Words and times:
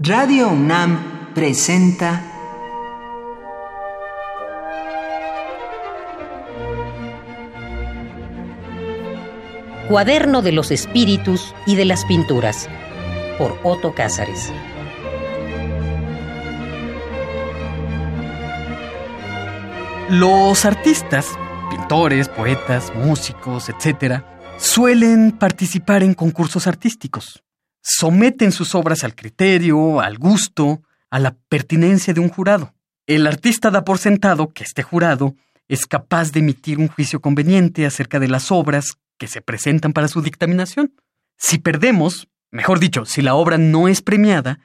Radio 0.00 0.50
UNAM 0.50 1.34
presenta 1.34 2.22
Cuaderno 9.88 10.40
de 10.42 10.52
los 10.52 10.70
Espíritus 10.70 11.52
y 11.66 11.74
de 11.74 11.84
las 11.84 12.04
Pinturas 12.04 12.68
por 13.38 13.58
Otto 13.64 13.92
Cázares. 13.92 14.52
Los 20.10 20.64
artistas, 20.64 21.26
pintores, 21.70 22.28
poetas, 22.28 22.92
músicos, 22.94 23.68
etc., 23.68 24.22
suelen 24.58 25.32
participar 25.32 26.04
en 26.04 26.14
concursos 26.14 26.68
artísticos. 26.68 27.42
Someten 27.90 28.52
sus 28.52 28.74
obras 28.74 29.02
al 29.02 29.14
criterio, 29.14 30.00
al 30.00 30.18
gusto, 30.18 30.82
a 31.10 31.18
la 31.18 31.34
pertinencia 31.48 32.12
de 32.12 32.20
un 32.20 32.28
jurado. 32.28 32.74
El 33.06 33.26
artista 33.26 33.70
da 33.70 33.84
por 33.84 33.96
sentado 33.96 34.48
que 34.50 34.62
este 34.62 34.82
jurado 34.82 35.34
es 35.68 35.86
capaz 35.86 36.30
de 36.32 36.40
emitir 36.40 36.78
un 36.78 36.88
juicio 36.88 37.20
conveniente 37.20 37.86
acerca 37.86 38.20
de 38.20 38.28
las 38.28 38.52
obras 38.52 38.98
que 39.16 39.26
se 39.26 39.40
presentan 39.40 39.94
para 39.94 40.08
su 40.08 40.20
dictaminación. 40.20 40.92
Si 41.38 41.56
perdemos, 41.58 42.28
mejor 42.50 42.78
dicho, 42.78 43.06
si 43.06 43.22
la 43.22 43.34
obra 43.34 43.56
no 43.56 43.88
es 43.88 44.02
premiada, 44.02 44.58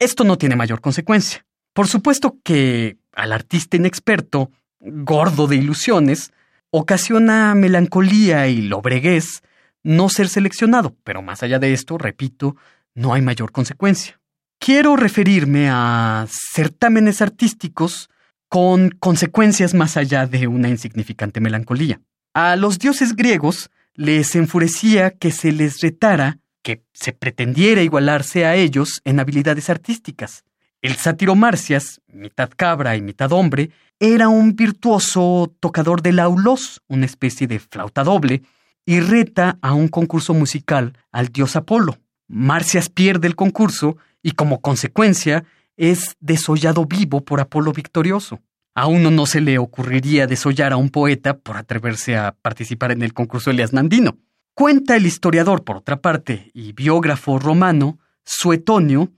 esto 0.00 0.24
no 0.24 0.36
tiene 0.36 0.56
mayor 0.56 0.80
consecuencia. 0.80 1.46
Por 1.72 1.86
supuesto 1.86 2.36
que 2.42 2.96
al 3.12 3.32
artista 3.32 3.76
inexperto 3.76 4.50
gordo 4.80 5.46
de 5.46 5.56
ilusiones, 5.56 6.32
ocasiona 6.70 7.54
melancolía 7.54 8.48
y 8.48 8.62
lobreguez 8.62 9.42
no 9.86 10.08
ser 10.08 10.28
seleccionado, 10.28 10.96
pero 11.04 11.22
más 11.22 11.44
allá 11.44 11.60
de 11.60 11.72
esto, 11.72 11.96
repito, 11.96 12.56
no 12.96 13.14
hay 13.14 13.22
mayor 13.22 13.52
consecuencia. 13.52 14.20
Quiero 14.58 14.96
referirme 14.96 15.68
a 15.70 16.26
certámenes 16.28 17.22
artísticos 17.22 18.10
con 18.48 18.90
consecuencias 18.90 19.74
más 19.74 19.96
allá 19.96 20.26
de 20.26 20.48
una 20.48 20.68
insignificante 20.68 21.40
melancolía. 21.40 22.00
A 22.34 22.56
los 22.56 22.80
dioses 22.80 23.14
griegos 23.14 23.70
les 23.94 24.34
enfurecía 24.34 25.12
que 25.12 25.30
se 25.30 25.52
les 25.52 25.80
retara, 25.80 26.38
que 26.62 26.82
se 26.92 27.12
pretendiera 27.12 27.80
igualarse 27.80 28.44
a 28.44 28.56
ellos 28.56 29.00
en 29.04 29.20
habilidades 29.20 29.70
artísticas. 29.70 30.42
El 30.82 30.96
sátiro 30.96 31.36
Marcias, 31.36 32.00
mitad 32.08 32.50
cabra 32.56 32.96
y 32.96 33.02
mitad 33.02 33.30
hombre, 33.30 33.70
era 34.00 34.28
un 34.28 34.56
virtuoso 34.56 35.54
tocador 35.60 36.02
de 36.02 36.12
laulos, 36.12 36.82
una 36.88 37.06
especie 37.06 37.46
de 37.46 37.60
flauta 37.60 38.02
doble, 38.02 38.42
y 38.86 39.00
reta 39.00 39.58
a 39.60 39.74
un 39.74 39.88
concurso 39.88 40.32
musical 40.32 40.96
al 41.12 41.28
dios 41.28 41.56
Apolo. 41.56 41.98
Marcias 42.28 42.88
pierde 42.88 43.26
el 43.26 43.36
concurso 43.36 43.96
y 44.22 44.32
como 44.32 44.60
consecuencia 44.60 45.44
es 45.76 46.16
desollado 46.20 46.86
vivo 46.86 47.24
por 47.24 47.40
Apolo 47.40 47.72
victorioso. 47.72 48.40
A 48.74 48.86
uno 48.86 49.10
no 49.10 49.26
se 49.26 49.40
le 49.40 49.58
ocurriría 49.58 50.26
desollar 50.26 50.72
a 50.72 50.76
un 50.76 50.90
poeta 50.90 51.38
por 51.38 51.56
atreverse 51.56 52.16
a 52.16 52.36
participar 52.40 52.92
en 52.92 53.02
el 53.02 53.12
concurso 53.12 53.50
Elias 53.50 53.72
Nandino. 53.72 54.18
Cuenta 54.54 54.96
el 54.96 55.06
historiador, 55.06 55.64
por 55.64 55.76
otra 55.76 56.00
parte, 56.00 56.50
y 56.54 56.72
biógrafo 56.72 57.38
romano, 57.38 57.98
Suetonio, 58.24 59.12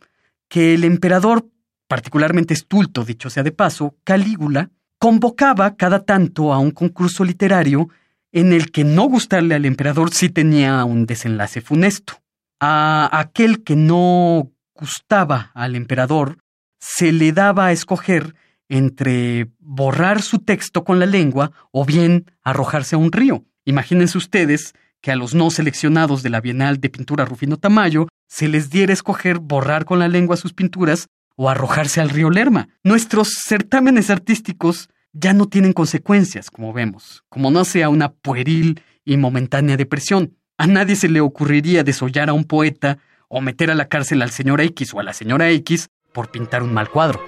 que 0.49 0.75
el 0.75 0.85
emperador 0.85 1.47
particularmente 1.87 2.55
estulto, 2.55 3.05
dicho 3.05 3.31
sea 3.31 3.43
de 3.43 3.53
paso, 3.53 3.97
Calígula, 4.05 4.71
convocaba 4.99 5.77
cada 5.77 6.05
tanto 6.05 6.53
a 6.53 6.59
un 6.59 6.71
concurso 6.71 7.25
literario 7.25 7.89
en 8.33 8.53
el 8.53 8.71
que 8.71 8.85
no 8.85 9.05
gustarle 9.05 9.55
al 9.55 9.65
emperador 9.65 10.13
sí 10.13 10.29
tenía 10.29 10.85
un 10.85 11.07
desenlace 11.07 11.61
funesto. 11.61 12.21
A 12.61 13.09
aquel 13.13 13.63
que 13.63 13.77
no 13.77 14.51
gustaba 14.75 15.51
al 15.55 15.77
emperador 15.77 16.39
se 16.81 17.13
le 17.13 17.33
daba 17.33 17.67
a 17.67 17.73
escoger 17.73 18.35
entre 18.69 19.49
borrar 19.59 20.23
su 20.23 20.41
texto 20.41 20.85
con 20.85 20.99
la 20.99 21.07
lengua 21.07 21.53
o 21.73 21.85
bien 21.85 22.27
arrojarse 22.43 22.97
a 22.97 22.99
un 22.99 23.13
río. 23.13 23.45
Imagínense 23.65 24.19
ustedes 24.19 24.75
que 25.01 25.11
a 25.13 25.17
los 25.17 25.35
no 25.35 25.51
seleccionados 25.51 26.23
de 26.23 26.31
la 26.31 26.41
Bienal 26.41 26.81
de 26.81 26.91
Pintura 26.91 27.25
Rufino 27.25 27.57
Tamayo 27.57 28.09
se 28.27 28.49
les 28.49 28.71
diera 28.71 28.93
a 28.93 28.95
escoger 28.95 29.39
borrar 29.39 29.85
con 29.85 29.99
la 29.99 30.09
lengua 30.09 30.37
sus 30.37 30.53
pinturas 30.53 31.07
o 31.37 31.49
arrojarse 31.49 32.01
al 32.01 32.11
río 32.11 32.31
Lerma. 32.31 32.69
Nuestros 32.83 33.29
certámenes 33.45 34.11
artísticos 34.11 34.91
ya 35.13 35.33
no 35.33 35.47
tienen 35.47 35.73
consecuencias, 35.73 36.51
como 36.51 36.73
vemos, 36.73 37.25
como 37.29 37.51
no 37.51 37.65
sea 37.65 37.89
una 37.89 38.13
pueril 38.13 38.83
y 39.05 39.17
momentánea 39.17 39.77
depresión. 39.77 40.37
A 40.59 40.67
nadie 40.67 40.97
se 40.97 41.09
le 41.09 41.21
ocurriría 41.21 41.85
desollar 41.85 42.29
a 42.29 42.33
un 42.33 42.45
poeta 42.45 42.99
o 43.29 43.41
meter 43.41 43.71
a 43.71 43.75
la 43.75 43.89
cárcel 43.89 44.23
al 44.23 44.31
señor 44.31 44.61
X 44.61 44.93
o 44.95 45.01
a 45.01 45.03
la 45.03 45.13
señora 45.13 45.51
X 45.51 45.89
por 46.13 46.31
pintar 46.31 46.63
un 46.63 46.73
mal 46.73 46.91
cuadro. 46.91 47.21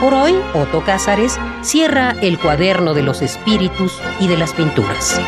Por 0.00 0.14
hoy, 0.14 0.34
Otto 0.52 0.84
Cázares 0.84 1.38
cierra 1.62 2.16
el 2.22 2.38
cuaderno 2.38 2.92
de 2.92 3.02
los 3.02 3.22
espíritus 3.22 4.00
y 4.18 4.26
de 4.26 4.36
las 4.36 4.52
pinturas. 4.52 5.20